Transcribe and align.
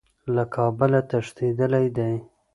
له 0.35 0.43
کابله 0.55 1.01
تښتېدلی 1.09 1.87
دی. 1.97 2.13